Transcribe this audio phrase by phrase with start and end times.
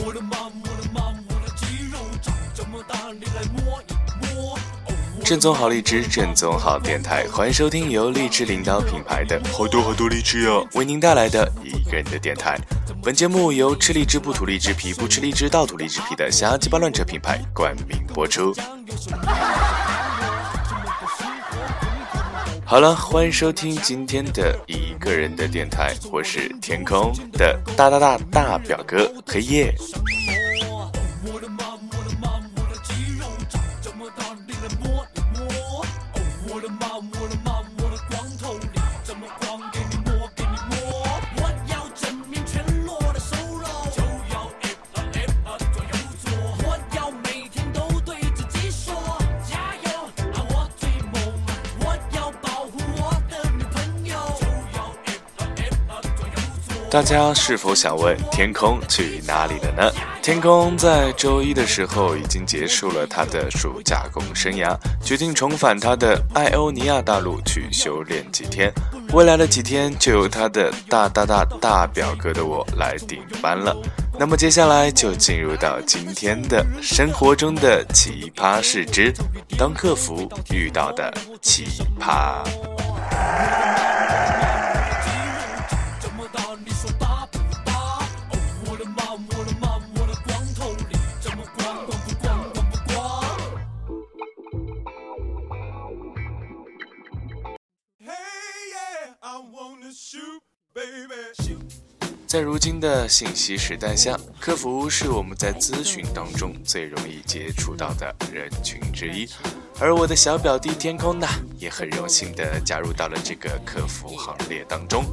[0.00, 0.48] 我的妈，
[5.28, 12.58] 正宗好荔枝，正宗好电台，欢迎收听由荔枝领导品牌的好多好多荔枝哟，为您带来的一个人的电台。
[13.02, 18.54] 本节目由吃荔枝不吐荔枝皮，不吃荔枝倒吐荔枝皮的瞎鸡巴乱扯品牌冠名播出。
[22.64, 29.74] 好了，欢迎收听今天的一个人的电台，我是天空的大大大大表哥黑夜。
[56.90, 59.92] 大家是否想问天空去哪里了呢？
[60.22, 68.72] 天空在周一的时候已经结束了他的暑假工生涯，决定重返他的艾欧尼亚大陆去修炼几天。
[69.12, 73.76] 未来的几天就由他的大大大大表哥的我来顶班了。
[74.18, 79.12] 那么接下来就进入到今天的生活中的奇葩事之
[79.58, 81.66] 当客服遇到的奇
[82.00, 82.42] 葩。
[102.28, 109.26] 在如今的信息时代下，客服是我们在咨询当中最容易接触到的人群之一。
[109.80, 115.04] 而我的小表弟天空呢，也很荣幸地加入到了这个客服行列当中。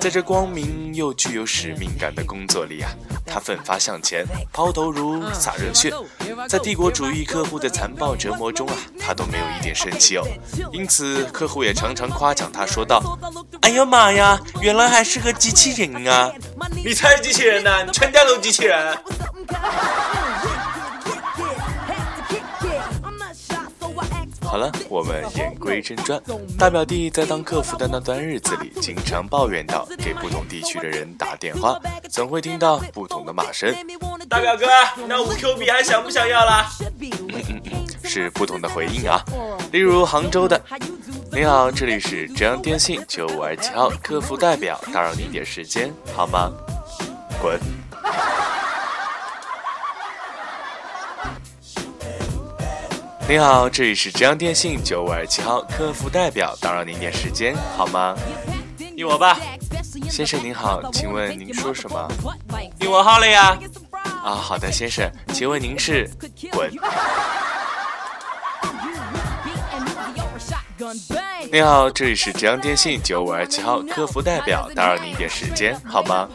[0.00, 2.90] 在这光明又具有使命感的工作里啊，
[3.26, 5.92] 他奋发向前，抛头颅洒热血。
[6.48, 10.24] 在帝国主义客户的残暴折磨中啊，他都没有一点生气哦。
[10.72, 13.18] 因此，客户也常常夸奖他，说道
[13.60, 16.32] ：“哎呀妈呀，原来还是个机器人啊！
[16.82, 18.98] 你才是机器人呢、你全家都机器人。”
[24.46, 26.20] 好了，我们言归正传。
[26.56, 33.74] 大表弟在当客服的那段日子里，经常抱怨到给不同地区的人打电话，总会听到不同的骂声。
[34.28, 34.66] 大表哥，
[35.06, 36.68] 那五 Q 币还想不想要啦？
[38.04, 39.20] 是不同的回应啊。
[39.72, 40.60] 例如杭州的，
[41.32, 46.50] 你好，这里是浙江电信九五二七号客服代表，打扰您点时间好吗？
[47.42, 47.58] 滚！
[53.28, 58.14] 你好，这里是浙江电信九五二七号客服代表，打扰您点时间好吗？
[58.94, 59.36] 你我吧，
[60.08, 62.08] 先生您好，请问您说什么？
[62.78, 63.58] 你我号了呀。
[64.22, 66.08] 啊，好的，先生，请问您是？
[66.52, 66.70] 滚！
[71.50, 76.28] 你好，这里是浙江电信九五二七号客服代表，打扰您一点时间好吗？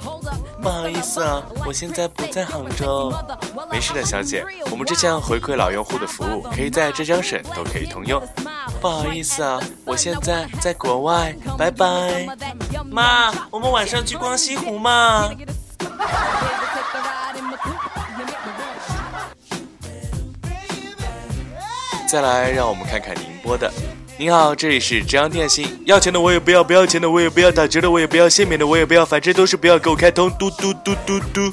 [0.61, 3.11] 不好意思啊，我现在不在杭州。
[3.71, 8.21] 没事的，小姐，我们这项回馈老用户的服务可以在浙江省都可以通用。
[8.79, 12.27] 不好意思啊，我现在在国外，拜拜。
[12.89, 15.29] 妈，我们晚上去逛西湖嘛？
[22.07, 23.71] 再来，让我们看看宁波的。
[24.21, 31.51] 您好，这里是浙江电信，要钱的我也不要，不要钱的我也不要，打折的我也不要，限免的我也不要，反正都是不要，给我开通，嘟嘟嘟嘟嘟。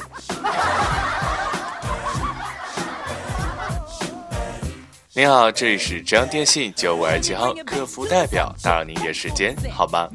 [5.15, 10.07] 您好，这里是浙江电信九五二七号客服代表，打扰您一点时间好吗？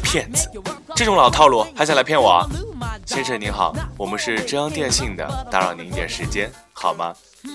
[0.00, 0.48] 骗子，
[0.94, 2.48] 这种老套路还想来骗我？
[3.04, 7.12] 先生您好，我们是浙江电信的，打扰您一点时间好吗？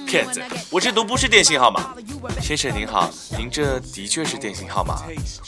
[0.07, 0.41] 骗子，
[0.71, 1.95] 我这都不是电信号码。
[2.41, 5.01] 先生您好，您这的确是电信号码。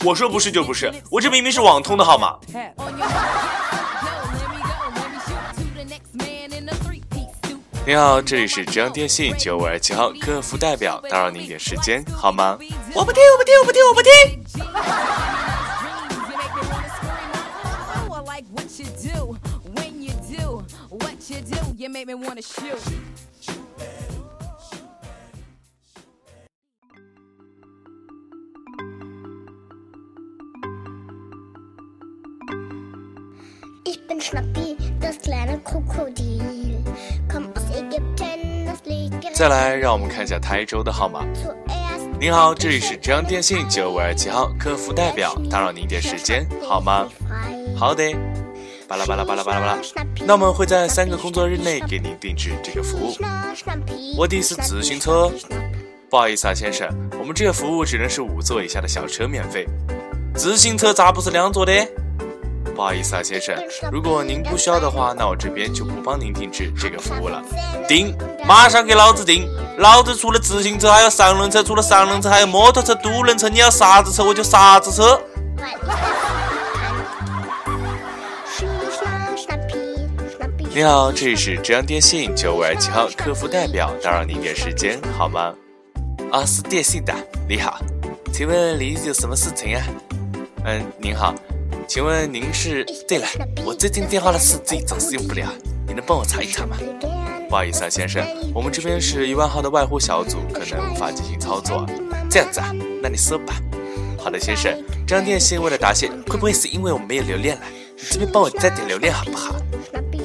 [0.04, 2.38] 我说不是就不是，我这明明是网通的号码。
[7.86, 12.58] 你好，这里是浙江电信九五二七号客服代表，打扰您一点时间好吗？
[12.94, 14.12] 我不听，我不听，我不听，我不听。
[39.34, 41.26] 再来，让我们看一下台州的号码。
[42.20, 47.08] 您好，这里是浙江电信九五二七号客服代表，打扰您一点时间好吗？
[47.78, 48.04] 好的。
[48.88, 49.78] 巴拉巴拉巴拉巴拉巴拉。
[50.26, 53.14] 那我们会在三个工作日内给您定制这个服务。
[54.18, 55.32] 我的是自行车，
[56.10, 56.90] 不好意思啊，先生，
[57.20, 59.66] 我们这个服务只能是五座以下的小车免费。
[60.36, 61.74] 自行车咋不是两座的？
[62.78, 63.56] 不好意思啊，先生，
[63.92, 67.42] 如果您不需要的话，那我这边就不帮您定制这个服务了。
[67.88, 68.16] 定，
[68.48, 69.50] 马上给老子定！
[69.80, 75.20] 老子除了自行车还有三轮车，除了三轮车还有摩托车、独轮车，你要啥子车我就啥子车。
[80.70, 85.52] 你好，这里是浙江电信九五二七号客服代表，打扰您点时间好吗？
[86.32, 87.12] 啊，是电信的，
[87.50, 87.80] 你好，
[88.32, 89.82] 请问您有什么事情啊？
[90.66, 91.34] 嗯，您好。
[91.88, 92.86] 请问您是？
[93.08, 93.26] 对了，
[93.66, 95.48] 我最近电话的四 G 总是用不了，
[95.88, 96.76] 你能帮我查一查吗？
[97.50, 101.86] 不好意思啊，先生，我们这边是一万号的外呼小组，可能无法进行操作。
[102.30, 103.56] 这样子啊，那你说吧。
[104.20, 107.66] 好的，先生，这张电信为了答谢，会不会是因为我们没有流量了？
[107.96, 109.56] 你这边帮我再点流量好不好？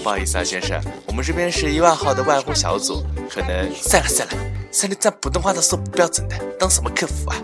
[0.03, 4.35] 不好意思啊，先生，我们这边是一万号的外呼小组，可能算了算了，
[4.73, 7.37] 算你这普通话都说不标准的，当什么客服啊？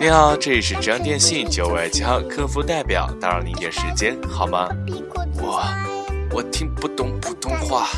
[0.00, 4.68] 你好，这里是浙江电信九五二七号客服代表，打扰您一点时间好吗？
[5.40, 5.60] 我
[6.30, 7.88] 我听不懂普通话，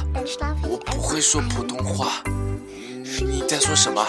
[0.62, 2.22] 我不会说普通话，
[3.04, 4.02] 你在说什么？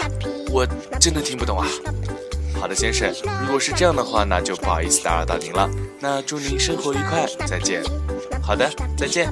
[0.50, 0.66] 我
[1.02, 1.68] 真的听不懂啊。
[2.62, 3.12] 好的，先生，
[3.42, 5.70] 如果是这样的话，那就不好意思打扰到您了。
[6.00, 7.84] 那祝您生活愉快，再见。
[8.42, 9.30] 好的，再见。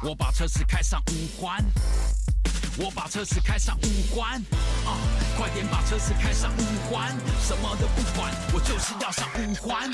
[0.00, 1.64] 我把车子开上五环，
[2.78, 4.40] 我把车子开上五环，
[4.86, 4.94] 啊，
[5.36, 7.08] 快点把车子开上五环，
[7.40, 9.92] 什么都不管，我就是要上五环。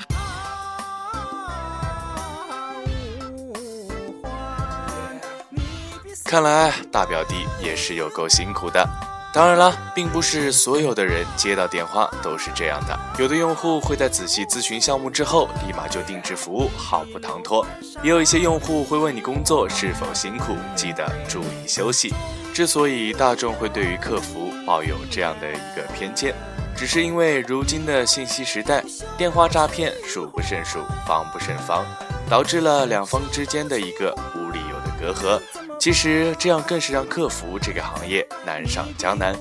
[6.25, 8.87] 看来大表弟也是有够辛苦的。
[9.35, 12.97] 当然了，并不是所有的人接到电话都是这样的。
[13.19, 17.67] 有的用户会在仔细咨询项目之后，立马就定制服务，毫不唐突；
[18.01, 22.15] 也有一些用户会问你工作是否辛苦，记得注意休息。
[22.55, 26.33] 之所以大众会对于客服抱有这样的一个偏见，
[26.77, 28.85] 只是因为如今的信息时代，
[29.19, 30.79] 电话诈骗数不胜数，
[31.09, 31.85] 防不胜防，
[32.31, 35.43] 导致了两方之间的一个无理由的隔阂。
[35.85, 39.37] 其实这样更是让客服这个行业难上加难，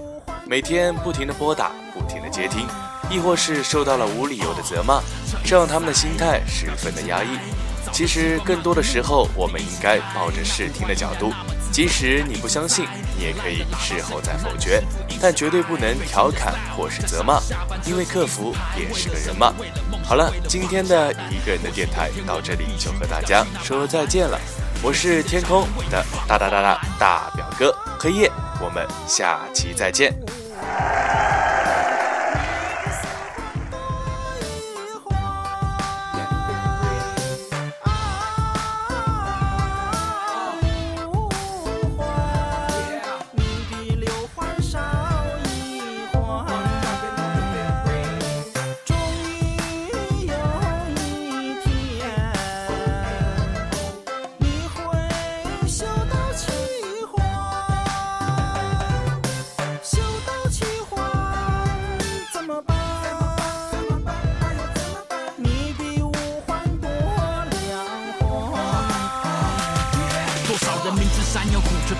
[0.46, 2.68] 每天不停的拨打，不停的接听，
[3.10, 5.02] 亦或是受到了无理由的责骂，
[5.46, 7.40] 这让他们的心态十分的压抑。
[7.94, 11.32] 其实更多的时候，我们应该抱着试听的角度，
[11.72, 12.86] 即使你不相信，
[13.18, 14.84] 你也可以事后再否决，
[15.22, 17.40] 但绝对不能调侃或是责骂，
[17.86, 19.54] 因为客服也是个人嘛。
[20.04, 24.38] 好了，今天的一个人的电台到这里就和大家说再见了。
[24.86, 28.30] 我是天空的大大大大大表哥黑夜，
[28.62, 30.14] 我们下期再见。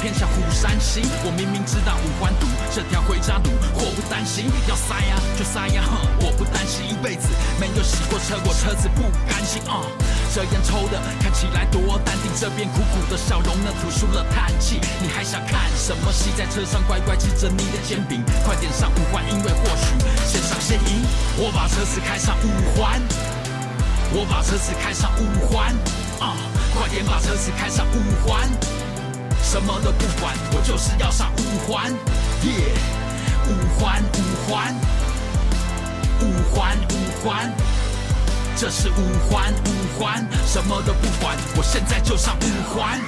[0.04, 2.44] 偏向虎山行，我明明知道五环堵，
[2.76, 9.80] 这条回家路，祸不单行，要塞呀就塞呀，哼，我不担心，一辈子没有洗过车，我车子不甘心啊。
[10.36, 14.84] 这烟抽的看起来多淡定，这边苦苦的笑容呢，吐出了叹气。
[15.00, 16.36] 你还想看什么戏？
[16.36, 19.88] 在车上乖乖吃着你的煎饼，快点上五环，因为或许
[20.28, 21.00] 先上先赢。
[21.40, 23.00] 我把车子开上五环，
[24.12, 25.72] 我把车子开上五环，
[26.20, 26.36] 啊，
[26.76, 28.52] 快点把车子开上五环。
[29.44, 31.92] 什么都不管，我就是要上五环，
[32.44, 32.74] 耶！
[33.46, 34.74] 五环五环，
[36.22, 37.54] 五环五环，
[38.56, 43.00] 这是五环五环，什么都不管，我现在就上五环。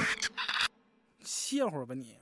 [1.24, 2.15] 歇会儿吧你。